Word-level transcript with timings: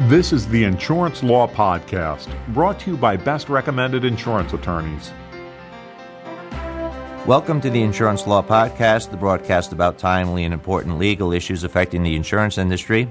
This 0.00 0.32
is 0.32 0.48
the 0.48 0.64
Insurance 0.64 1.22
Law 1.22 1.46
Podcast, 1.46 2.28
brought 2.52 2.80
to 2.80 2.90
you 2.90 2.96
by 2.96 3.16
Best 3.16 3.48
Recommended 3.48 4.04
Insurance 4.04 4.52
Attorneys. 4.52 5.12
Welcome 7.28 7.60
to 7.60 7.70
the 7.70 7.80
Insurance 7.80 8.26
Law 8.26 8.42
Podcast, 8.42 9.12
the 9.12 9.16
broadcast 9.16 9.72
about 9.72 9.98
timely 9.98 10.42
and 10.42 10.52
important 10.52 10.98
legal 10.98 11.32
issues 11.32 11.62
affecting 11.62 12.02
the 12.02 12.16
insurance 12.16 12.58
industry. 12.58 13.08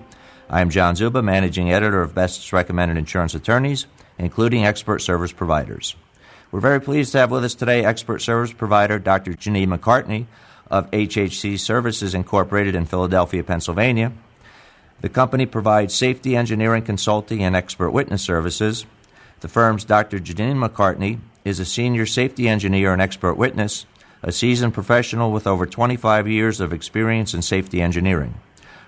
I 0.50 0.60
am 0.60 0.70
John 0.70 0.96
Czuba, 0.96 1.24
managing 1.24 1.72
editor 1.72 2.02
of 2.02 2.14
Best 2.14 2.52
Recommended 2.52 2.98
Insurance 2.98 3.34
Attorneys, 3.34 3.88
including 4.18 4.66
expert 4.66 5.00
service 5.00 5.32
providers. 5.32 5.96
We're 6.52 6.60
very 6.60 6.82
pleased 6.82 7.14
to 7.14 7.20
have 7.20 7.32
with 7.32 7.46
us 7.46 7.56
today 7.56 7.86
expert 7.86 8.20
service 8.20 8.52
provider 8.52 9.00
Dr. 9.00 9.32
Janine 9.32 9.74
McCartney 9.74 10.26
of 10.70 10.92
HHC 10.92 11.58
Services 11.58 12.14
Incorporated 12.14 12.76
in 12.76 12.84
Philadelphia, 12.84 13.42
Pennsylvania. 13.42 14.12
The 15.04 15.10
company 15.10 15.46
provides 15.46 15.94
safety 15.94 16.34
engineering 16.34 16.84
consulting 16.84 17.44
and 17.44 17.58
expert 17.58 17.92
witness 17.92 18.22
services. 18.22 18.86
The 19.42 19.50
firm's 19.50 19.84
Dr. 19.84 20.18
Janine 20.18 20.56
McCartney 20.56 21.20
is 21.44 21.60
a 21.60 21.66
senior 21.66 22.06
safety 22.06 22.48
engineer 22.48 22.94
and 22.94 23.02
expert 23.02 23.34
witness, 23.34 23.86
a 24.22 24.32
seasoned 24.32 24.74
professional 24.74 25.34
with 25.34 25.46
over 25.46 25.66
25 25.66 26.30
years 26.30 26.62
of 26.62 26.72
experience 26.72 27.34
in 27.34 27.42
safety 27.42 27.82
engineering. 27.82 28.36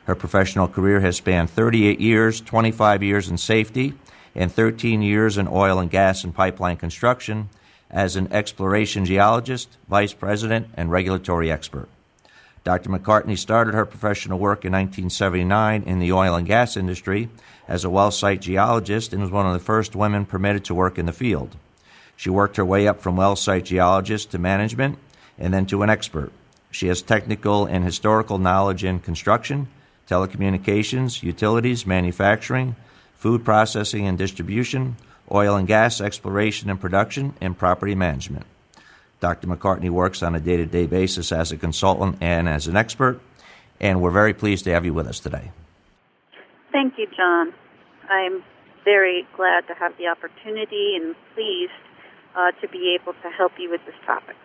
Her 0.05 0.15
professional 0.15 0.69
career 0.69 1.01
has 1.01 1.17
spanned 1.17 1.49
38 1.49 1.99
years, 1.99 2.39
25 2.39 3.03
years 3.03 3.27
in 3.27 3.37
safety, 3.37 3.93
and 4.33 4.49
13 4.49 5.01
years 5.01 5.37
in 5.37 5.49
oil 5.49 5.79
and 5.79 5.91
gas 5.91 6.23
and 6.23 6.33
pipeline 6.33 6.77
construction 6.77 7.49
as 7.91 8.15
an 8.15 8.31
exploration 8.31 9.03
geologist, 9.03 9.77
vice 9.89 10.13
president, 10.13 10.69
and 10.75 10.89
regulatory 10.89 11.51
expert. 11.51 11.89
Dr. 12.65 12.89
McCartney 12.89 13.37
started 13.37 13.75
her 13.75 13.85
professional 13.85 14.39
work 14.39 14.65
in 14.65 14.71
1979 14.71 15.83
in 15.83 15.99
the 15.99 16.11
oil 16.11 16.33
and 16.33 16.47
gas 16.47 16.75
industry 16.75 17.29
as 17.67 17.85
a 17.85 17.91
well 17.91 18.09
site 18.09 18.41
geologist 18.41 19.13
and 19.13 19.21
was 19.21 19.29
one 19.29 19.45
of 19.45 19.53
the 19.53 19.59
first 19.59 19.95
women 19.95 20.25
permitted 20.25 20.65
to 20.65 20.73
work 20.73 20.97
in 20.97 21.05
the 21.05 21.13
field. 21.13 21.55
She 22.15 22.31
worked 22.31 22.57
her 22.57 22.65
way 22.65 22.87
up 22.87 23.01
from 23.01 23.17
well 23.17 23.35
site 23.35 23.65
geologist 23.65 24.31
to 24.31 24.39
management 24.39 24.97
and 25.37 25.53
then 25.53 25.67
to 25.67 25.83
an 25.83 25.91
expert. 25.91 26.31
She 26.71 26.87
has 26.87 27.03
technical 27.03 27.67
and 27.67 27.85
historical 27.85 28.39
knowledge 28.39 28.83
in 28.83 28.99
construction, 28.99 29.67
telecommunications, 30.09 31.21
utilities, 31.21 31.85
manufacturing, 31.85 32.75
food 33.13 33.45
processing 33.45 34.07
and 34.07 34.17
distribution, 34.17 34.95
oil 35.31 35.55
and 35.55 35.67
gas 35.67 36.01
exploration 36.01 36.71
and 36.71 36.81
production, 36.81 37.35
and 37.39 37.55
property 37.59 37.93
management. 37.93 38.47
Dr. 39.19 39.47
McCartney 39.47 39.89
works 39.89 40.21
on 40.23 40.35
a 40.35 40.39
day 40.39 40.57
to 40.57 40.65
day 40.65 40.85
basis 40.85 41.31
as 41.31 41.51
a 41.51 41.57
consultant 41.57 42.17
and 42.21 42.47
as 42.47 42.67
an 42.67 42.75
expert, 42.75 43.19
and 43.79 44.01
we're 44.01 44.11
very 44.11 44.33
pleased 44.33 44.65
to 44.65 44.71
have 44.71 44.85
you 44.85 44.93
with 44.93 45.07
us 45.07 45.19
today. 45.19 45.51
Thank 46.71 46.97
you, 46.97 47.07
John. 47.15 47.53
I'm 48.09 48.43
very 48.83 49.27
glad 49.35 49.67
to 49.67 49.73
have 49.73 49.97
the 49.97 50.07
opportunity 50.07 50.95
and 50.95 51.15
pleased 51.33 51.71
uh, 52.35 52.51
to 52.61 52.67
be 52.67 52.97
able 52.99 53.13
to 53.13 53.29
help 53.29 53.53
you 53.57 53.69
with 53.69 53.81
this 53.85 53.95
topic. 54.05 54.35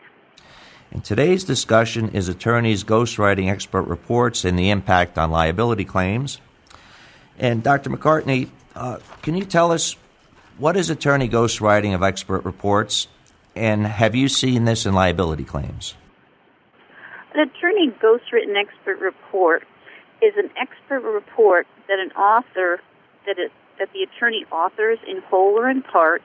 And 0.93 1.05
today's 1.05 1.45
discussion 1.45 2.11
is 2.11 2.29
attorneys' 2.29 2.83
ghostwriting 2.83 3.49
expert 3.49 3.83
reports 3.83 4.45
and 4.45 4.59
the 4.59 4.71
impact 4.71 5.19
on 5.19 5.31
liability 5.31 5.85
claims. 5.85 6.41
And 7.39 7.63
Dr. 7.63 7.91
McCartney, 7.91 8.49
uh, 8.75 8.99
can 9.23 9.37
you 9.37 9.45
tell 9.45 9.71
us 9.71 9.97
what 10.59 10.77
is 10.77 10.91
attorney 10.91 11.29
ghostwriting 11.29 11.95
of 11.95 12.03
expert 12.03 12.45
reports, 12.45 13.09
and 13.55 13.87
have 13.87 14.15
you 14.15 14.29
seen 14.29 14.65
this 14.65 14.87
in 14.87 14.95
liability 14.95 15.45
claims? 15.45 15.95
An 17.35 17.41
attorney 17.41 17.91
ghostwritten 18.03 18.57
expert 18.57 18.99
report 18.99 19.65
is 20.23 20.35
an 20.37 20.51
expert 20.57 21.01
report 21.01 21.67
that 21.89 21.99
an 21.99 22.11
author 22.13 22.81
that 23.27 23.39
it, 23.39 23.53
that 23.79 23.89
the 23.93 24.03
attorney 24.03 24.45
authors 24.51 24.99
in 25.07 25.23
whole 25.23 25.59
or 25.59 25.71
in 25.71 25.83
part, 25.83 26.23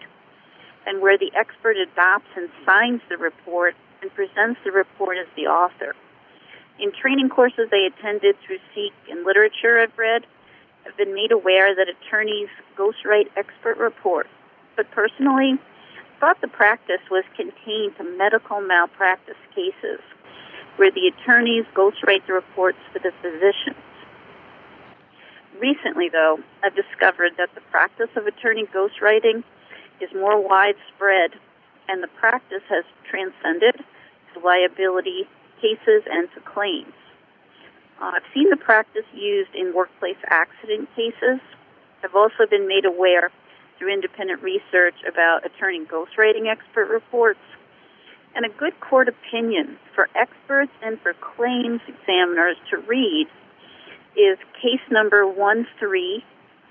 and 0.86 1.02
where 1.02 1.18
the 1.18 1.32
expert 1.36 1.78
adopts 1.78 2.28
and 2.36 2.50
signs 2.66 3.02
the 3.10 3.18
report 3.18 3.76
and 4.02 4.14
presents 4.14 4.60
the 4.66 4.72
report 4.72 5.18
as 5.18 5.28
the 5.36 5.44
author. 5.44 5.96
In 6.80 6.92
training 6.92 7.30
courses 7.30 7.70
I 7.72 7.88
attended 7.88 8.36
through 8.46 8.60
SEAK 8.74 8.94
and 9.10 9.26
literature 9.26 9.80
I've 9.80 9.98
read, 9.98 10.26
I've 10.86 10.98
been 10.98 11.14
made 11.14 11.32
aware 11.32 11.74
that 11.74 11.88
attorneys 11.88 12.50
ghostwrite 12.78 13.30
expert 13.38 13.78
reports, 13.78 14.30
but 14.76 14.92
personally 14.92 15.60
thought 16.20 16.42
the 16.42 16.48
practice 16.48 17.02
was 17.10 17.24
contained 17.36 17.98
to 17.98 18.04
medical 18.18 18.62
malpractice 18.62 19.40
cases 19.54 20.00
where 20.78 20.92
the 20.92 21.08
attorneys 21.08 21.66
ghostwrite 21.74 22.26
the 22.28 22.34
reports 22.34 22.78
for 22.92 23.00
the 23.00 23.12
physicians. 23.22 23.82
Recently, 25.60 26.10
though, 26.10 26.40
I've 26.64 26.76
discovered 26.76 27.32
that 27.38 27.50
the 27.56 27.62
practice 27.72 28.10
of 28.16 28.28
attorney 28.28 28.66
ghostwriting 28.76 29.44
is 30.02 30.10
more 30.14 30.42
widespread 30.42 31.32
and 31.88 32.04
the 32.04 32.10
practice 32.20 32.64
has 32.70 32.84
transcended 33.10 33.76
to 34.34 34.40
liability 34.40 35.28
cases 35.62 36.04
and 36.12 36.28
to 36.34 36.42
claims. 36.42 36.94
Uh, 38.02 38.12
I've 38.16 38.28
seen 38.34 38.50
the 38.50 38.58
practice 38.58 39.06
used 39.14 39.56
in 39.56 39.74
workplace 39.74 40.18
accident 40.28 40.90
cases. 40.96 41.40
I've 42.04 42.16
also 42.16 42.46
been 42.50 42.68
made 42.68 42.84
aware 42.84 43.32
through 43.78 43.94
independent 43.94 44.42
research 44.42 44.96
about 45.08 45.46
attorney 45.46 45.86
ghostwriting 45.86 46.48
expert 46.50 46.90
reports. 46.90 47.40
And 48.36 48.46
a 48.46 48.50
good 48.50 48.80
court 48.82 49.08
opinion 49.08 49.78
for 49.94 50.10
experts 50.16 50.72
and 50.84 51.00
for 51.02 51.14
claims 51.14 51.82
examiners 51.88 52.58
to 52.70 52.78
read 52.78 53.28
is 54.16 54.38
case 54.62 54.82
number 54.92 55.26
13 55.26 55.66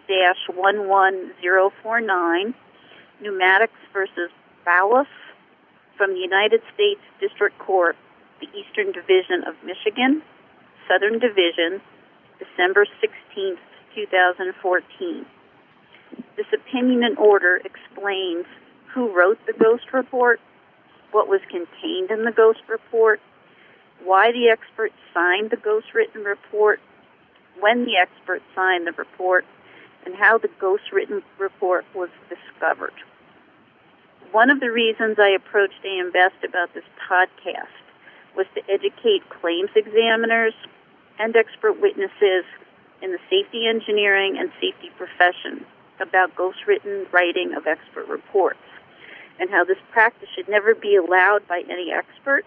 11049, 0.06 2.54
Numatics 3.22 3.68
versus 3.92 4.30
Balluff 4.66 5.06
from 5.96 6.12
the 6.12 6.20
United 6.20 6.60
States 6.74 7.00
District 7.20 7.58
Court, 7.58 7.96
the 8.40 8.48
Eastern 8.58 8.92
Division 8.92 9.44
of 9.46 9.54
Michigan, 9.64 10.22
Southern 10.88 11.18
Division, 11.18 11.80
December 12.38 12.86
16, 13.00 13.56
2014. 13.94 15.26
This 16.36 16.46
opinion 16.52 17.04
and 17.04 17.16
order 17.16 17.60
explains 17.64 18.46
who 18.92 19.08
wrote 19.12 19.38
the 19.46 19.52
ghost 19.52 19.92
report, 19.92 20.40
what 21.12 21.28
was 21.28 21.40
contained 21.48 22.10
in 22.10 22.24
the 22.24 22.32
ghost 22.32 22.62
report, 22.68 23.20
why 24.02 24.32
the 24.32 24.48
expert 24.48 24.92
signed 25.12 25.50
the 25.50 25.56
ghost 25.56 25.94
written 25.94 26.24
report, 26.24 26.80
when 27.60 27.84
the 27.84 27.96
expert 27.96 28.42
signed 28.54 28.86
the 28.86 28.92
report, 28.92 29.44
and 30.04 30.16
how 30.16 30.36
the 30.36 30.50
ghost 30.60 30.92
written 30.92 31.22
report 31.38 31.84
was 31.94 32.10
discovered. 32.28 32.94
One 34.32 34.50
of 34.50 34.58
the 34.58 34.72
reasons 34.72 35.18
I 35.20 35.28
approached 35.28 35.84
AM 35.84 36.10
Best 36.10 36.42
about 36.42 36.74
this 36.74 36.84
podcast 37.08 37.70
was 38.36 38.46
to 38.56 38.62
educate 38.68 39.22
claims 39.30 39.70
examiners 39.76 40.54
and 41.20 41.36
expert 41.36 41.80
witnesses 41.80 42.44
in 43.00 43.12
the 43.12 43.20
safety 43.30 43.68
engineering 43.68 44.36
and 44.36 44.50
safety 44.60 44.90
profession 44.98 45.64
about 46.00 46.34
ghostwritten 46.34 47.10
writing 47.12 47.54
of 47.54 47.66
expert 47.66 48.06
reports 48.08 48.58
and 49.38 49.50
how 49.50 49.64
this 49.64 49.78
practice 49.90 50.28
should 50.34 50.48
never 50.48 50.74
be 50.74 50.96
allowed 50.96 51.46
by 51.48 51.62
any 51.68 51.92
expert 51.92 52.44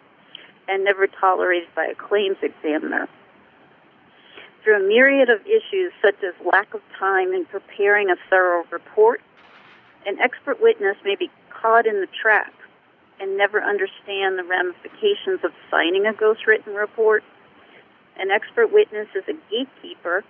and 0.68 0.84
never 0.84 1.08
tolerated 1.08 1.70
by 1.76 1.86
a 1.86 1.96
claims 1.96 2.38
examiner. 2.42 3.08
Through 4.64 4.84
a 4.84 4.88
myriad 4.88 5.30
of 5.30 5.42
issues 5.46 5.94
such 6.02 6.22
as 6.24 6.34
lack 6.46 6.74
of 6.74 6.82
time 7.00 7.34
in 7.34 7.46
preparing 7.46 8.10
a 8.10 8.16
thorough 8.30 8.66
report, 8.72 9.22
an 10.06 10.20
expert 10.20 10.62
witness 10.62 10.98
may 11.04 11.16
be 11.16 11.30
caught 11.50 11.86
in 11.88 12.02
the 12.02 12.08
trap 12.22 12.54
and 13.20 13.38
never 13.38 13.62
understand 13.62 14.38
the 14.38 14.44
ramifications 14.44 15.44
of 15.44 15.52
signing 15.72 16.06
a 16.06 16.14
ghostwritten 16.14 16.76
report. 16.76 17.24
An 18.18 18.30
expert 18.30 18.72
witness 18.72 19.08
is 19.16 19.24
a 19.28 19.34
gatekeeper, 19.50 20.24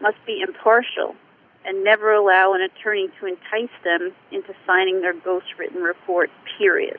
must 0.00 0.16
be 0.26 0.40
impartial, 0.40 1.14
and 1.64 1.84
never 1.84 2.12
allow 2.12 2.54
an 2.54 2.60
attorney 2.60 3.08
to 3.20 3.26
entice 3.26 3.74
them 3.84 4.12
into 4.30 4.54
signing 4.66 5.00
their 5.00 5.14
ghostwritten 5.14 5.82
report, 5.82 6.30
period. 6.58 6.98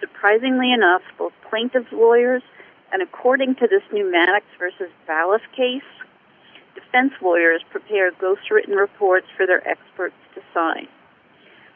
Surprisingly 0.00 0.72
enough, 0.72 1.02
both 1.18 1.32
plaintiff's 1.48 1.92
lawyers 1.92 2.42
and 2.92 3.02
according 3.02 3.54
to 3.56 3.66
this 3.66 3.82
Numatics 3.92 4.48
versus 4.58 4.90
Balluff 5.08 5.42
case, 5.56 5.82
defense 6.74 7.12
lawyers 7.20 7.62
prepare 7.70 8.12
ghostwritten 8.12 8.76
reports 8.76 9.26
for 9.36 9.46
their 9.46 9.66
experts 9.66 10.14
to 10.34 10.42
sign. 10.54 10.86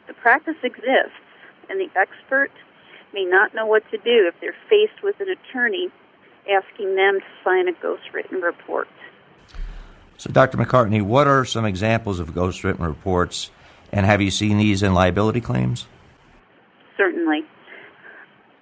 The 0.07 0.13
practice 0.13 0.55
exists, 0.63 1.21
and 1.69 1.79
the 1.79 1.89
expert 1.95 2.51
may 3.13 3.25
not 3.25 3.53
know 3.53 3.65
what 3.65 3.83
to 3.91 3.97
do 3.97 4.27
if 4.27 4.35
they're 4.39 4.55
faced 4.69 5.03
with 5.03 5.19
an 5.19 5.29
attorney 5.29 5.89
asking 6.49 6.95
them 6.95 7.19
to 7.19 7.25
sign 7.43 7.67
a 7.67 7.73
ghostwritten 7.73 8.41
report. 8.41 8.87
So, 10.21 10.29
Dr. 10.29 10.59
McCartney, 10.59 11.01
what 11.01 11.25
are 11.25 11.43
some 11.45 11.65
examples 11.65 12.19
of 12.19 12.35
ghostwritten 12.35 12.81
reports, 12.81 13.49
and 13.91 14.05
have 14.05 14.21
you 14.21 14.29
seen 14.29 14.59
these 14.59 14.83
in 14.83 14.93
liability 14.93 15.41
claims? 15.41 15.87
Certainly. 16.95 17.43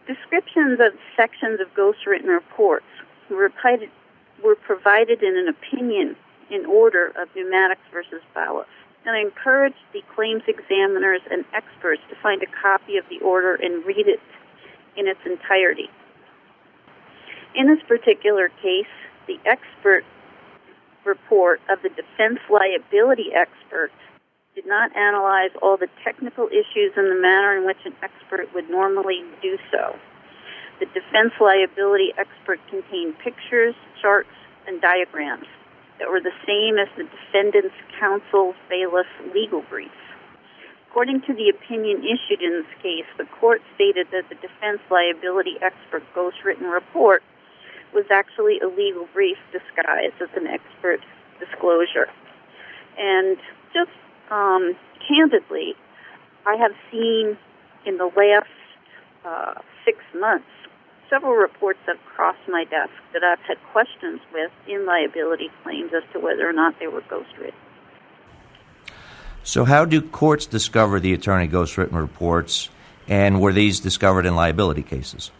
Descriptions 0.07 0.79
of 0.79 0.93
sections 1.17 1.59
of 1.59 1.67
ghostwritten 1.75 2.27
reports 2.27 2.85
were 3.29 3.49
provided, 3.49 5.21
in 5.21 5.37
an 5.37 5.49
opinion 5.49 6.15
in 6.49 6.65
order 6.65 7.07
of 7.07 7.27
Numatics 7.35 7.83
versus 7.91 8.21
Balluff. 8.33 8.63
And 9.05 9.17
I 9.17 9.19
encourage 9.19 9.75
the 9.91 10.01
claims 10.15 10.43
examiners 10.47 11.19
and 11.29 11.43
experts 11.53 12.01
to 12.09 12.15
find 12.23 12.41
a 12.41 12.47
copy 12.63 12.95
of 12.95 13.03
the 13.09 13.19
order 13.19 13.55
and 13.55 13.85
read 13.85 14.07
it 14.07 14.21
in 14.95 15.09
its 15.09 15.19
entirety. 15.25 15.89
In 17.53 17.67
this 17.67 17.83
particular 17.85 18.47
case, 18.61 18.87
the 19.27 19.37
expert 19.45 20.05
report 21.05 21.61
of 21.69 21.81
the 21.81 21.89
defense 21.89 22.39
liability 22.49 23.31
expert 23.33 23.91
did 24.55 24.65
not 24.65 24.95
analyze 24.95 25.51
all 25.61 25.77
the 25.77 25.87
technical 26.03 26.47
issues 26.47 26.91
in 26.97 27.09
the 27.09 27.19
manner 27.21 27.57
in 27.57 27.65
which 27.65 27.79
an 27.85 27.95
expert 28.01 28.53
would 28.53 28.69
normally 28.69 29.23
do 29.41 29.57
so. 29.71 29.95
The 30.79 30.85
defense 30.87 31.33
liability 31.39 32.13
expert 32.17 32.59
contained 32.69 33.17
pictures, 33.19 33.75
charts, 34.01 34.29
and 34.67 34.81
diagrams 34.81 35.47
that 35.99 36.09
were 36.09 36.21
the 36.21 36.35
same 36.47 36.79
as 36.79 36.87
the 36.95 37.03
defendant's 37.03 37.75
counsel's 37.99 38.55
Balluff 38.71 39.07
legal 39.33 39.61
brief. 39.69 39.91
According 40.89 41.21
to 41.27 41.33
the 41.33 41.49
opinion 41.49 42.03
issued 42.03 42.41
in 42.41 42.63
this 42.63 42.73
case, 42.81 43.05
the 43.17 43.25
court 43.39 43.61
stated 43.75 44.07
that 44.11 44.27
the 44.29 44.35
defense 44.35 44.79
liability 44.89 45.55
expert 45.61 46.03
ghostwritten 46.15 46.71
report 46.71 47.21
was 47.93 48.05
actually 48.11 48.59
a 48.59 48.67
legal 48.67 49.07
brief 49.13 49.37
disguised 49.51 50.21
as 50.21 50.29
an 50.35 50.47
expert 50.47 50.99
disclosure. 51.39 52.07
And 52.97 53.37
just 53.73 53.91
um, 54.29 54.75
candidly, 55.07 55.73
I 56.45 56.55
have 56.55 56.71
seen 56.91 57.37
in 57.85 57.97
the 57.97 58.11
last 58.15 58.49
uh, 59.25 59.61
six 59.85 59.99
months 60.19 60.47
several 61.09 61.33
reports 61.33 61.79
that 61.87 61.97
have 61.97 62.05
crossed 62.15 62.47
my 62.47 62.63
desk 62.65 62.91
that 63.13 63.23
I've 63.23 63.39
had 63.39 63.57
questions 63.71 64.21
with 64.31 64.51
in 64.67 64.85
liability 64.85 65.49
claims 65.63 65.91
as 65.95 66.03
to 66.13 66.19
whether 66.19 66.47
or 66.47 66.53
not 66.53 66.75
they 66.79 66.87
were 66.87 67.01
ghostwritten. 67.01 67.53
So, 69.43 69.65
how 69.65 69.85
do 69.85 70.01
courts 70.01 70.45
discover 70.45 70.99
the 70.99 71.13
attorney 71.13 71.47
ghostwritten 71.47 71.93
reports, 71.93 72.69
and 73.07 73.41
were 73.41 73.53
these 73.53 73.79
discovered 73.79 74.25
in 74.25 74.35
liability 74.35 74.83
cases? 74.83 75.31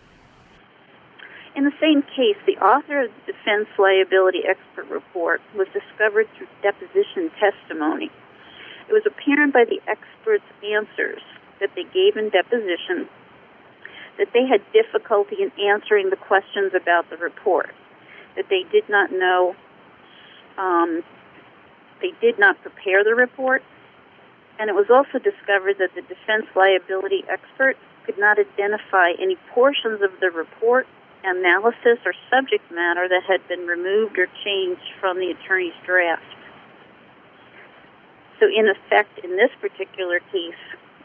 In 1.56 1.66
the 1.66 1.74
same 1.82 2.04
case, 2.04 2.38
the 2.46 2.58
author 2.58 3.06
of 3.06 3.12
the 3.26 3.34
defense 3.34 3.68
liability 3.78 4.44
expert 4.48 4.88
report 4.90 5.42
was 5.56 5.68
discovered 5.74 6.28
through 6.38 6.48
deposition 6.62 7.32
testimony. 7.40 8.12
It 8.88 8.94
was 8.94 9.04
apparent 9.06 9.54
by 9.54 9.66
the 9.66 9.82
experts' 9.88 10.46
answers 10.64 11.22
that 11.60 11.72
they 11.76 11.84
gave 11.84 12.18
in 12.18 12.30
deposition 12.30 13.10
that 14.20 14.28
they 14.34 14.46
had 14.46 14.62
difficulty 14.74 15.38
in 15.42 15.52
answering 15.58 16.10
the 16.10 16.18
questions 16.18 16.74
about 16.76 17.10
the 17.10 17.18
report, 17.18 17.74
that 18.36 18.46
they 18.50 18.64
did 18.70 18.88
not 18.90 19.12
know, 19.12 19.56
um, 20.58 21.02
they 22.02 22.12
did 22.20 22.38
not 22.38 22.62
prepare 22.62 23.04
the 23.04 23.16
report, 23.16 23.64
and 24.60 24.70
it 24.70 24.76
was 24.76 24.88
also 24.92 25.24
discovered 25.24 25.78
that 25.80 25.96
the 25.96 26.02
defense 26.02 26.46
liability 26.54 27.24
expert 27.30 27.78
could 28.06 28.20
not 28.20 28.38
identify 28.38 29.12
any 29.22 29.38
portions 29.56 30.02
of 30.02 30.12
the 30.20 30.30
report, 30.32 30.86
analysis, 31.24 32.00
or 32.06 32.14
subject 32.30 32.72
matter 32.72 33.08
that 33.08 33.24
had 33.28 33.46
been 33.48 33.68
removed 33.68 34.18
or 34.18 34.28
changed 34.44 34.94
from 35.00 35.20
the 35.20 35.32
attorney's 35.32 35.74
draft. 35.86 36.24
So, 38.40 38.48
in 38.48 38.70
effect, 38.70 39.20
in 39.24 39.36
this 39.36 39.52
particular 39.60 40.20
case, 40.32 40.64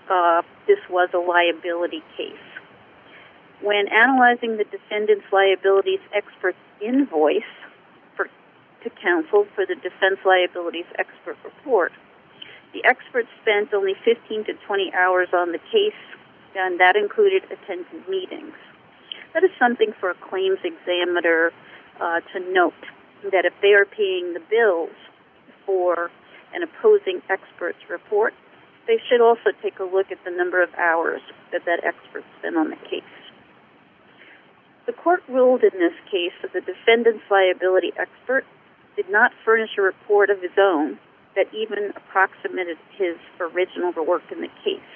uh, 0.08 0.42
this 0.66 0.78
was 0.88 1.08
a 1.14 1.18
liability 1.18 2.02
case. 2.16 2.36
When 3.60 3.88
analyzing 3.88 4.56
the 4.56 4.64
defendant's 4.64 5.26
liabilities 5.32 6.00
expert's 6.12 6.58
invoice 6.80 7.42
for, 8.14 8.28
to 8.82 8.90
counsel 9.02 9.46
for 9.54 9.66
the 9.66 9.74
defense 9.74 10.20
liabilities 10.24 10.86
expert 10.98 11.36
report, 11.42 11.92
the 12.72 12.84
expert 12.84 13.26
spent 13.40 13.72
only 13.72 13.94
15 14.04 14.44
to 14.44 14.54
20 14.66 14.92
hours 14.94 15.28
on 15.32 15.52
the 15.52 15.60
case, 15.72 15.98
and 16.54 16.78
that 16.78 16.94
included 16.96 17.44
attending 17.50 18.02
meetings. 18.08 18.54
That 19.34 19.42
is 19.42 19.50
something 19.58 19.92
for 19.98 20.10
a 20.10 20.14
claims 20.14 20.60
examiner 20.62 21.50
uh, 22.00 22.20
to 22.32 22.52
note 22.52 22.72
that 23.32 23.44
if 23.44 23.52
they 23.60 23.74
are 23.74 23.84
paying 23.84 24.32
the 24.32 24.40
bills 24.48 24.94
for 25.66 26.10
an 26.54 26.62
opposing 26.62 27.20
expert's 27.28 27.82
report, 27.90 28.32
they 28.86 29.00
should 29.08 29.20
also 29.20 29.50
take 29.60 29.80
a 29.80 29.84
look 29.84 30.12
at 30.12 30.22
the 30.24 30.30
number 30.30 30.62
of 30.62 30.72
hours 30.74 31.20
that 31.50 31.64
that 31.64 31.82
expert 31.82 32.22
spent 32.38 32.56
on 32.56 32.70
the 32.70 32.76
case. 32.76 33.02
The 34.86 34.92
court 34.92 35.24
ruled 35.28 35.64
in 35.64 35.78
this 35.80 35.94
case 36.10 36.32
that 36.42 36.52
the 36.52 36.60
defendant's 36.60 37.24
liability 37.30 37.92
expert 37.96 38.44
did 38.94 39.10
not 39.10 39.32
furnish 39.44 39.70
a 39.78 39.82
report 39.82 40.30
of 40.30 40.42
his 40.42 40.54
own 40.58 40.98
that 41.34 41.52
even 41.52 41.90
approximated 41.96 42.76
his 42.96 43.16
original 43.40 43.92
work 44.04 44.22
in 44.30 44.42
the 44.42 44.52
case. 44.62 44.92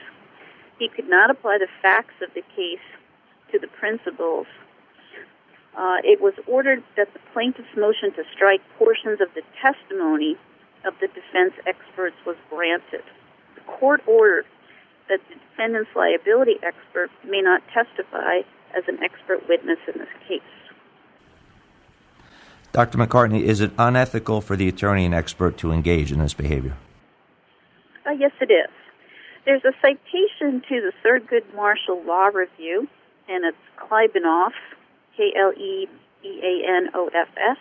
He 0.79 0.89
could 0.89 1.09
not 1.09 1.31
apply 1.31 1.59
the 1.59 1.67
facts 1.83 2.15
of 2.23 2.33
the 2.35 2.45
case 2.55 2.85
to 3.53 3.59
the 3.59 3.69
principles. 3.69 4.47
Uh, 5.77 5.99
it 6.03 6.21
was 6.21 6.35
ordered 6.47 6.83
that 6.97 7.13
the 7.13 7.21
plaintiff's 7.33 7.77
motion 7.77 8.13
to 8.13 8.25
strike 8.35 8.61
portions 8.79 9.21
of 9.21 9.29
the 9.35 9.43
testimony 9.63 10.37
of 10.85 10.95
the 11.01 11.09
defense 11.09 11.55
experts 11.67 12.17
was 12.27 12.37
granted. 12.51 13.03
The 13.55 13.61
court 13.63 14.03
ordered 14.07 14.47
that 15.09 15.21
the 15.29 15.37
defendant's 15.37 15.91
liability 15.95 16.57
expert 16.63 17.11
may 17.25 17.41
not 17.41 17.63
testify 17.73 18.41
as 18.77 18.85
an 18.89 18.99
expert 19.03 19.49
witness 19.49 19.79
in 19.93 19.99
this 19.99 20.09
case. 20.27 20.43
Dr. 22.73 22.99
McCartney, 22.99 23.43
is 23.43 23.61
it 23.61 23.73
unethical 23.79 24.41
for 24.41 24.55
the 24.55 24.69
attorney 24.69 25.05
and 25.05 25.15
expert 25.15 25.57
to 25.59 25.73
engage 25.73 26.13
in 26.13 26.19
this 26.19 26.35
behavior? 26.35 26.77
Uh, 28.07 28.11
yes, 28.11 28.33
it 28.41 28.51
is. 28.51 28.71
There's 29.45 29.65
a 29.65 29.73
citation 29.81 30.63
to 30.69 30.81
the 30.81 30.93
Thurgood 31.03 31.55
Marshall 31.55 32.03
Law 32.05 32.27
Review, 32.27 32.87
and 33.29 33.45
it's 33.45 33.57
Klebanoff, 33.77 34.53
K 35.17 35.33
L 35.37 35.53
E 35.53 35.89
B 36.23 36.41
A 36.43 36.69
N 36.69 36.89
O 36.95 37.09
F 37.09 37.29
S, 37.37 37.59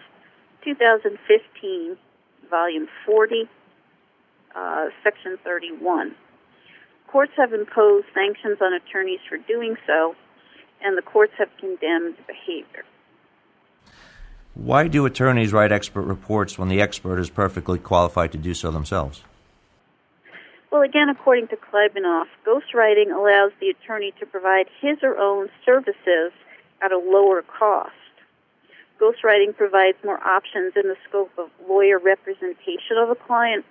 2015, 0.63 1.97
Volume 2.49 2.87
40, 3.05 3.49
uh, 4.55 4.85
Section 5.03 5.37
31. 5.43 6.15
Courts 7.07 7.31
have 7.37 7.53
imposed 7.53 8.07
sanctions 8.13 8.57
on 8.61 8.73
attorneys 8.73 9.19
for 9.29 9.37
doing 9.37 9.75
so, 9.85 10.15
and 10.83 10.97
the 10.97 11.01
courts 11.01 11.33
have 11.37 11.49
condemned 11.59 12.15
the 12.17 12.23
behavior. 12.27 12.83
Why 14.53 14.87
do 14.87 15.05
attorneys 15.05 15.53
write 15.53 15.71
expert 15.71 16.01
reports 16.01 16.57
when 16.57 16.67
the 16.67 16.81
expert 16.81 17.19
is 17.19 17.29
perfectly 17.29 17.77
qualified 17.77 18.31
to 18.31 18.37
do 18.37 18.53
so 18.53 18.71
themselves? 18.71 19.23
Well, 20.77 20.85
again, 20.85 21.09
according 21.09 21.47
to 21.47 21.57
Klebanoff, 21.57 22.27
ghostwriting 22.45 23.09
allows 23.09 23.51
the 23.59 23.69
attorney 23.69 24.13
to 24.19 24.27
provide 24.27 24.67
his 24.79 24.99
or 25.01 25.17
own 25.17 25.49
services 25.65 26.31
at 26.83 26.91
a 26.91 26.99
lower 26.99 27.41
cost. 27.41 27.95
Ghostwriting 29.01 29.57
provides 29.57 29.97
more 30.05 30.23
options 30.23 30.73
in 30.75 30.83
the 30.83 30.95
scope 31.09 31.31
of 31.39 31.49
lawyer 31.67 31.97
representation 31.97 32.97
of 32.99 33.09
a 33.09 33.15
client. 33.15 33.65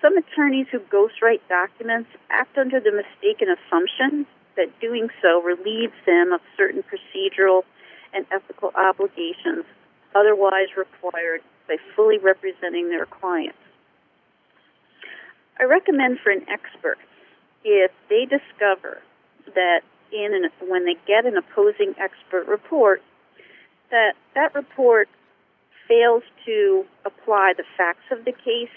Some 0.00 0.16
attorneys 0.16 0.68
who 0.70 0.78
ghostwrite 0.78 1.40
documents 1.48 2.10
act 2.30 2.56
under 2.56 2.78
the 2.78 2.92
mistaken 2.92 3.48
assumption 3.50 4.24
that 4.56 4.68
doing 4.80 5.08
so 5.20 5.42
relieves 5.42 5.98
them 6.06 6.32
of 6.32 6.40
certain 6.56 6.84
procedural 6.84 7.64
and 8.14 8.24
ethical 8.30 8.70
obligations 8.76 9.64
otherwise 10.14 10.68
required 10.76 11.40
by 11.66 11.78
fully 11.96 12.18
representing 12.18 12.88
their 12.88 13.06
client. 13.06 13.56
I 15.60 15.64
recommend 15.64 16.20
for 16.20 16.30
an 16.30 16.46
expert 16.48 16.96
if 17.64 17.90
they 18.08 18.24
discover 18.24 19.02
that 19.54 19.82
in 20.10 20.32
an, 20.32 20.48
when 20.66 20.86
they 20.86 20.96
get 21.06 21.26
an 21.26 21.36
opposing 21.36 21.94
expert 21.98 22.46
report 22.48 23.02
that 23.90 24.14
that 24.34 24.54
report 24.54 25.08
fails 25.86 26.22
to 26.46 26.86
apply 27.04 27.52
the 27.56 27.64
facts 27.76 28.04
of 28.10 28.24
the 28.24 28.32
case 28.32 28.72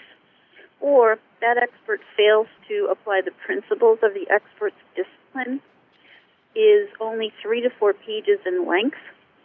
or 0.80 1.18
that 1.40 1.56
expert 1.56 2.00
fails 2.18 2.48
to 2.68 2.88
apply 2.90 3.22
the 3.24 3.32
principles 3.46 4.00
of 4.02 4.12
the 4.12 4.26
expert's 4.30 4.76
discipline 4.94 5.62
is 6.54 6.88
only 7.00 7.32
three 7.40 7.62
to 7.62 7.70
four 7.70 7.94
pages 7.94 8.38
in 8.44 8.68
length, 8.68 8.98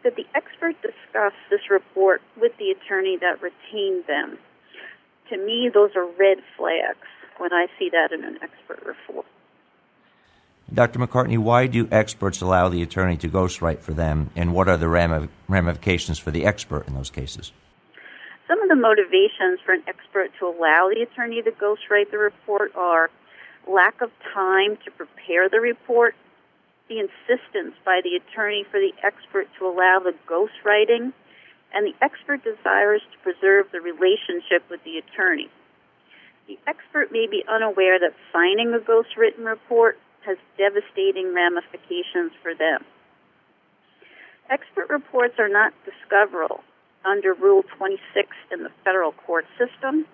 that 0.04 0.16
the 0.16 0.26
expert 0.36 0.76
discuss 0.82 1.34
this 1.50 1.70
report 1.70 2.22
with 2.40 2.52
the 2.60 2.70
attorney 2.72 3.18
that 3.18 3.42
retained 3.42 4.06
them. 4.08 4.38
To 5.30 5.38
me, 5.38 5.70
those 5.74 5.92
are 5.96 6.06
red 6.20 6.38
flags 6.58 7.08
when 7.40 7.52
I 7.54 7.68
see 7.78 7.90
that 7.90 8.12
in 8.12 8.24
an 8.24 8.38
expert 8.42 8.86
report. 8.86 9.26
Dr. 10.72 11.00
McCartney, 11.00 11.40
why 11.40 11.66
do 11.66 11.88
experts 11.92 12.42
allow 12.42 12.70
the 12.70 12.84
attorney 12.84 13.18
to 13.18 13.28
ghostwrite 13.28 13.80
for 13.80 13.94
them, 13.94 14.30
and 14.36 14.54
what 14.54 14.70
are 14.70 14.78
the 14.78 14.88
ramifications 14.88 16.20
for 16.20 16.30
the 16.30 16.46
expert 16.46 16.88
in 16.88 16.94
those 16.94 17.10
cases? 17.10 17.52
Some 18.48 18.62
of 18.62 18.70
the 18.70 18.76
motivations 18.76 19.60
for 19.66 19.74
an 19.74 19.84
expert 19.88 20.32
to 20.40 20.46
allow 20.46 20.90
the 20.94 21.02
attorney 21.02 21.42
to 21.42 21.52
ghostwrite 21.52 22.12
the 22.12 22.20
report 22.20 22.72
are 22.76 23.10
lack 23.68 24.02
of 24.02 24.12
time 24.34 24.78
to 24.86 24.92
prepare 24.92 25.50
the 25.50 25.60
report, 25.60 26.16
the 26.88 27.00
insistence 27.00 27.74
by 27.86 28.02
the 28.04 28.16
attorney 28.16 28.66
for 28.70 28.80
the 28.80 28.94
expert 29.04 29.48
to 29.58 29.66
allow 29.66 30.00
the 30.04 30.14
ghostwriting, 30.28 31.14
and 31.74 31.86
the 31.86 31.94
expert 32.02 32.44
desires 32.44 33.02
to 33.12 33.18
preserve 33.24 33.68
the 33.72 33.82
relationship 33.82 34.68
with 34.70 34.84
the 34.84 34.98
attorney. 34.98 35.50
The 36.50 36.58
expert 36.66 37.12
may 37.12 37.28
be 37.30 37.44
unaware 37.48 38.00
that 38.00 38.16
signing 38.34 38.74
a 38.74 38.80
ghost 38.80 39.10
written 39.16 39.46
report 39.46 40.00
has 40.26 40.36
devastating 40.58 41.32
ramifications 41.32 42.32
for 42.42 42.56
them. 42.56 42.84
Expert 44.50 44.90
reports 44.90 45.36
are 45.38 45.48
not 45.48 45.74
discoverable 45.86 46.64
under 47.06 47.36
Rule 47.36 47.62
26 47.78 48.02
in 48.52 48.64
the 48.64 48.72
federal 48.84 49.12
court 49.12 49.46
system. 49.60 50.08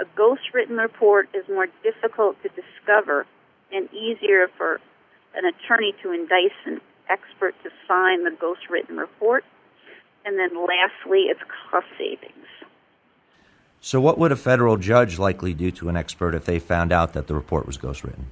A 0.00 0.06
ghost 0.16 0.54
written 0.54 0.78
report 0.78 1.28
is 1.34 1.44
more 1.50 1.66
difficult 1.82 2.42
to 2.42 2.48
discover 2.48 3.26
and 3.70 3.92
easier 3.92 4.48
for 4.56 4.80
an 5.36 5.44
attorney 5.44 5.92
to 6.02 6.12
indict 6.12 6.56
an 6.64 6.80
expert 7.10 7.54
to 7.62 7.68
sign 7.86 8.24
the 8.24 8.30
ghost 8.40 8.70
written 8.70 8.96
report. 8.96 9.44
And 10.24 10.38
then 10.38 10.56
lastly, 10.56 11.28
it's 11.28 11.42
cost 11.70 11.88
savings. 11.98 12.48
So, 13.80 14.00
what 14.00 14.18
would 14.18 14.32
a 14.32 14.36
federal 14.36 14.76
judge 14.76 15.18
likely 15.18 15.54
do 15.54 15.70
to 15.72 15.88
an 15.88 15.96
expert 15.96 16.34
if 16.34 16.44
they 16.44 16.58
found 16.58 16.92
out 16.92 17.12
that 17.12 17.26
the 17.26 17.34
report 17.34 17.66
was 17.66 17.78
ghostwritten? 17.78 18.24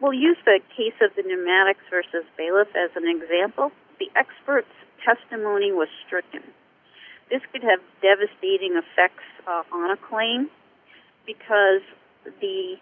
We'll 0.00 0.12
use 0.12 0.36
the 0.44 0.60
case 0.76 0.94
of 1.00 1.14
the 1.16 1.22
Numatics 1.22 1.88
versus 1.88 2.28
Balluff 2.38 2.68
as 2.76 2.90
an 2.94 3.08
example. 3.08 3.72
The 3.98 4.10
expert's 4.16 4.68
testimony 5.04 5.72
was 5.72 5.88
stricken. 6.06 6.42
This 7.30 7.40
could 7.52 7.62
have 7.62 7.80
devastating 8.02 8.76
effects 8.76 9.24
uh, 9.46 9.62
on 9.72 9.90
a 9.90 9.96
claim 9.96 10.50
because 11.26 11.80
the 12.40 12.76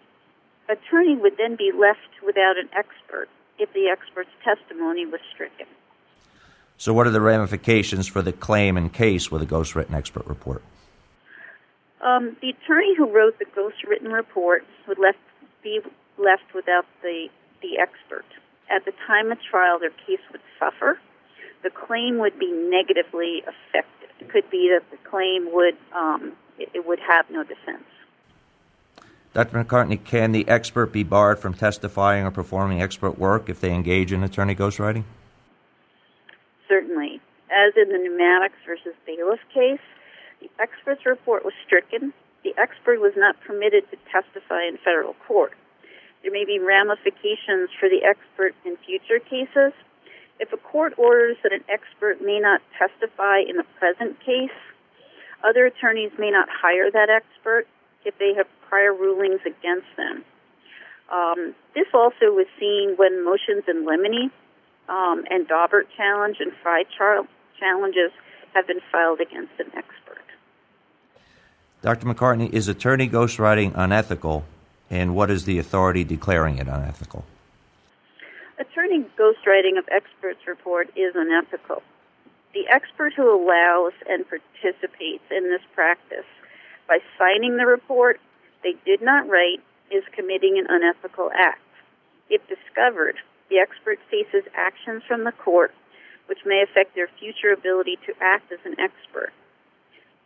attorney 0.67 1.15
would 1.15 1.37
then 1.37 1.55
be 1.55 1.71
left 1.71 2.11
without 2.25 2.57
an 2.57 2.69
expert 2.75 3.29
if 3.57 3.71
the 3.73 3.87
expert's 3.87 4.35
testimony 4.43 5.05
was 5.05 5.21
stricken. 5.33 5.67
So, 6.77 6.93
what 6.93 7.07
are 7.07 7.11
the 7.11 7.21
ramifications 7.21 8.07
for 8.07 8.21
the 8.21 8.33
claim 8.33 8.77
and 8.77 8.91
case 8.91 9.31
with 9.31 9.41
a 9.41 9.45
ghost 9.45 9.75
written 9.75 9.95
expert 9.95 10.25
report? 10.25 10.63
Um, 12.01 12.35
the 12.41 12.49
attorney 12.49 12.95
who 12.97 13.09
wrote 13.09 13.39
the 13.39 13.45
ghost 13.55 13.83
written 13.87 14.11
report 14.11 14.65
would 14.87 14.99
left, 14.99 15.19
be 15.63 15.79
left 16.17 16.53
without 16.53 16.85
the, 17.01 17.27
the 17.61 17.79
expert. 17.79 18.25
At 18.69 18.83
the 18.85 18.91
time 19.07 19.31
of 19.31 19.37
trial, 19.41 19.79
their 19.79 19.91
case 19.91 20.19
would 20.31 20.41
suffer. 20.59 20.99
The 21.63 21.69
claim 21.69 22.17
would 22.19 22.37
be 22.37 22.51
negatively 22.51 23.41
affected. 23.41 24.09
It 24.19 24.29
could 24.29 24.49
be 24.49 24.69
that 24.73 24.89
the 24.91 24.97
claim 25.09 25.53
would 25.53 25.77
um, 25.95 26.33
it, 26.59 26.69
it 26.73 26.85
would 26.85 26.99
have 26.99 27.29
no 27.29 27.43
defense. 27.43 27.83
Dr. 29.33 29.63
McCartney, 29.63 30.03
can 30.03 30.31
the 30.31 30.47
expert 30.47 30.87
be 30.87 31.03
barred 31.03 31.39
from 31.39 31.55
testifying 31.55 32.25
or 32.25 32.31
performing 32.31 32.81
expert 32.81 33.17
work 33.17 33.49
if 33.49 33.59
they 33.59 33.71
engage 33.71 34.11
in 34.11 34.23
attorney 34.23 34.55
ghostwriting? 34.55 35.05
Certainly. 36.67 37.21
As 37.51 37.73
in 37.75 37.89
the 37.89 37.99
Numatics 37.99 38.59
versus 38.65 38.93
Balluff 39.07 39.39
case, 39.53 39.83
the 40.41 40.49
expert's 40.59 41.05
report 41.05 41.45
was 41.45 41.53
stricken. 41.65 42.13
The 42.43 42.53
expert 42.57 42.99
was 42.99 43.13
not 43.15 43.39
permitted 43.41 43.89
to 43.91 43.97
testify 44.11 44.67
in 44.67 44.77
federal 44.83 45.15
court. 45.27 45.53
There 46.21 46.31
may 46.31 46.45
be 46.45 46.59
ramifications 46.59 47.69
for 47.79 47.89
the 47.89 48.03
expert 48.03 48.55
in 48.65 48.77
future 48.85 49.19
cases. 49.19 49.73
If 50.39 50.51
a 50.51 50.57
court 50.57 50.93
orders 50.97 51.37
that 51.43 51.53
an 51.53 51.63
expert 51.69 52.21
may 52.21 52.39
not 52.39 52.61
testify 52.77 53.39
in 53.47 53.57
the 53.57 53.65
present 53.79 54.19
case, 54.25 54.55
other 55.43 55.65
attorneys 55.65 56.11
may 56.17 56.31
not 56.31 56.47
hire 56.49 56.89
that 56.91 57.09
expert 57.09 57.67
if 58.05 58.17
they 58.17 58.33
have 58.35 58.47
prior 58.67 58.93
rulings 58.93 59.41
against 59.45 59.87
them. 59.97 60.23
Um, 61.11 61.53
this 61.75 61.87
also 61.93 62.31
was 62.31 62.47
seen 62.59 62.95
when 62.97 63.23
motions 63.23 63.63
in 63.67 63.85
limine 63.85 64.31
um, 64.89 65.23
and 65.29 65.47
Daubert 65.47 65.87
challenge 65.95 66.37
and 66.39 66.51
Frye 66.61 66.83
challenges 67.59 68.11
have 68.53 68.67
been 68.67 68.81
filed 68.91 69.19
against 69.19 69.53
an 69.59 69.67
expert. 69.75 70.21
Dr. 71.81 72.05
McCartney, 72.07 72.51
is 72.53 72.67
attorney 72.67 73.09
ghostwriting 73.09 73.73
unethical 73.75 74.45
and 74.89 75.15
what 75.15 75.31
is 75.31 75.45
the 75.45 75.57
authority 75.57 76.03
declaring 76.03 76.59
it 76.59 76.67
unethical? 76.67 77.25
Attorney 78.59 79.05
ghostwriting 79.17 79.77
of 79.79 79.85
experts' 79.91 80.45
report 80.47 80.89
is 80.95 81.13
unethical. 81.15 81.81
The 82.53 82.67
expert 82.67 83.13
who 83.13 83.33
allows 83.33 83.93
and 84.07 84.23
participates 84.29 85.23
in 85.31 85.43
this 85.49 85.61
practice 85.73 86.29
by 86.87 86.99
signing 87.17 87.57
the 87.57 87.65
report 87.65 88.19
they 88.63 88.75
did 88.85 89.01
not 89.01 89.27
write 89.27 89.61
is 89.89 90.03
committing 90.15 90.59
an 90.59 90.67
unethical 90.69 91.31
act. 91.35 91.59
If 92.29 92.41
discovered, 92.47 93.15
the 93.53 93.59
expert 93.59 93.99
faces 94.09 94.49
actions 94.57 95.03
from 95.07 95.23
the 95.23 95.31
court 95.31 95.71
which 96.25 96.39
may 96.45 96.63
affect 96.63 96.95
their 96.95 97.09
future 97.19 97.51
ability 97.51 97.97
to 98.05 98.13
act 98.21 98.51
as 98.51 98.59
an 98.65 98.73
expert. 98.79 99.31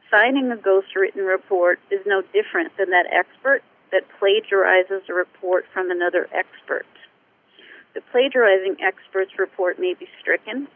Signing 0.10 0.52
a 0.52 0.56
ghost 0.56 0.96
written 0.96 1.26
report 1.26 1.80
is 1.92 2.00
no 2.06 2.22
different 2.32 2.72
than 2.78 2.92
that 2.92 3.08
expert 3.12 3.62
that 3.92 4.04
plagiarizes 4.20 5.02
a 5.10 5.14
report 5.14 5.66
from 5.74 5.92
another 5.92 6.30
expert. 6.32 6.86
The 7.94 8.02
plagiarizing 8.12 8.78
expert's 8.80 9.38
report 9.40 9.80
may 9.80 9.96
be 9.96 10.08
stricken, 10.22 10.68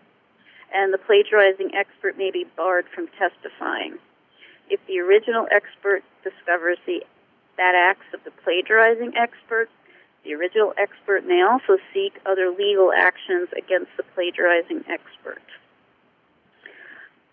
and 0.73 0.93
the 0.93 0.97
plagiarizing 0.97 1.71
expert 1.75 2.17
may 2.17 2.31
be 2.31 2.45
barred 2.57 2.85
from 2.93 3.07
testifying. 3.19 3.99
If 4.69 4.79
the 4.87 4.99
original 4.99 5.47
expert 5.51 6.03
discovers 6.23 6.79
the 6.85 7.03
bad 7.55 7.75
acts 7.75 8.11
of 8.13 8.23
the 8.23 8.31
plagiarizing 8.43 9.13
expert, 9.15 9.69
the 10.23 10.33
original 10.33 10.73
expert 10.77 11.25
may 11.25 11.41
also 11.41 11.77
seek 11.93 12.13
other 12.25 12.51
legal 12.51 12.91
actions 12.95 13.49
against 13.57 13.89
the 13.97 14.03
plagiarizing 14.13 14.83
expert. 14.87 15.41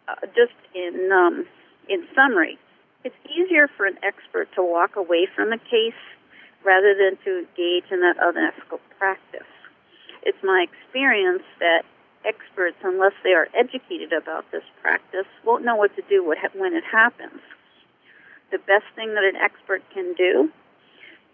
Uh, 0.08 0.14
just 0.34 0.56
in 0.74 1.12
um, 1.12 1.46
in 1.88 2.06
summary, 2.14 2.58
it's 3.04 3.16
easier 3.28 3.68
for 3.68 3.86
an 3.86 3.98
expert 4.02 4.48
to 4.54 4.62
walk 4.62 4.96
away 4.96 5.26
from 5.34 5.52
a 5.52 5.58
case 5.58 6.00
rather 6.64 6.94
than 6.94 7.16
to 7.24 7.44
engage 7.44 7.90
in 7.90 8.00
that 8.00 8.16
unethical 8.20 8.80
practice. 8.98 9.46
It's 10.22 10.42
my 10.42 10.66
experience 10.66 11.44
that 11.60 11.84
experts, 12.24 12.76
unless 12.82 13.12
they 13.22 13.32
are 13.32 13.48
educated 13.54 14.12
about 14.12 14.50
this 14.50 14.64
practice, 14.82 15.26
won't 15.44 15.64
know 15.64 15.76
what 15.76 15.94
to 15.96 16.02
do 16.08 16.24
when 16.24 16.74
it 16.74 16.84
happens. 16.84 17.40
The 18.50 18.58
best 18.58 18.86
thing 18.96 19.14
that 19.14 19.24
an 19.24 19.36
expert 19.36 19.82
can 19.92 20.14
do 20.14 20.50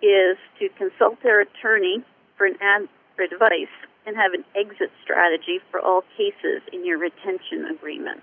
is 0.05 0.37
to 0.59 0.69
consult 0.77 1.23
their 1.23 1.41
attorney 1.41 2.05
for 2.37 2.47
an 2.47 2.57
ad, 2.61 2.89
for 3.17 3.23
advice 3.23 3.73
and 4.07 4.17
have 4.17 4.35
an 4.35 4.45
exit 4.55 4.91
strategy 5.03 5.61
for 5.71 5.81
all 5.81 6.03
cases 6.17 6.63
in 6.73 6.85
your 6.85 6.99
retention 6.99 7.65
agreement. 7.75 8.23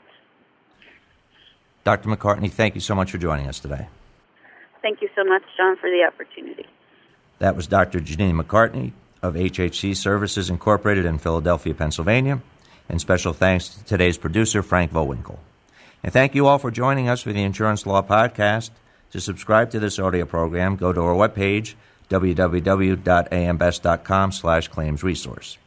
Dr. 1.84 2.10
McCartney, 2.10 2.52
thank 2.52 2.76
you 2.76 2.82
so 2.82 2.94
much 2.94 3.12
for 3.12 3.18
joining 3.18 3.48
us 3.48 3.60
today. 3.60 3.88
Thank 4.84 5.02
you 5.02 5.10
so 5.16 5.24
much, 5.24 5.42
John, 5.58 5.78
for 5.78 5.90
the 5.90 6.04
opportunity. 6.08 6.66
That 7.40 7.56
was 7.56 7.66
Dr. 7.66 8.00
Janine 8.00 8.40
McCartney 8.40 8.92
of 9.24 9.34
HHC 9.34 9.96
Services 9.96 10.50
Incorporated 10.50 11.06
in 11.06 11.18
Philadelphia, 11.18 11.74
Pennsylvania. 11.74 12.42
And 12.88 13.00
special 13.00 13.34
thanks 13.34 13.70
to 13.70 13.84
today's 13.86 14.18
producer, 14.18 14.62
Frank 14.62 14.92
Vowinkel. 14.92 15.38
And 16.04 16.12
thank 16.12 16.36
you 16.36 16.48
all 16.48 16.58
for 16.58 16.72
joining 16.72 17.10
us 17.10 17.22
for 17.22 17.32
the 17.32 17.42
Insurance 17.42 17.86
Law 17.86 18.02
Podcast. 18.02 18.72
To 19.12 19.20
subscribe 19.20 19.72
to 19.72 19.80
this 19.80 20.00
audio 20.00 20.26
program, 20.26 20.78
go 20.78 20.94
to 20.94 21.02
our 21.02 21.16
webpage, 21.16 21.74
www.ambest.com 22.10 24.32
slash 24.32 24.68
claims 24.68 25.04
resource. 25.04 25.58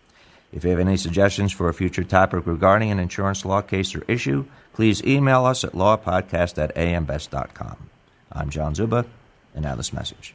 If 0.52 0.64
you 0.64 0.70
have 0.70 0.78
any 0.78 0.96
suggestions 0.96 1.52
for 1.52 1.68
a 1.68 1.74
future 1.74 2.04
topic 2.04 2.46
regarding 2.46 2.90
an 2.90 3.00
insurance 3.00 3.44
law 3.44 3.60
case 3.60 3.94
or 3.94 4.04
issue, 4.06 4.46
please 4.72 5.04
email 5.04 5.44
us 5.44 5.64
at 5.64 5.72
lawpodcast 5.72 6.62
at 6.62 6.74
ambest.com. 6.76 7.90
I'm 8.32 8.50
John 8.50 8.74
Czuba, 8.74 9.04
and 9.54 9.64
now 9.64 9.74
this 9.74 9.92
message. 9.92 10.34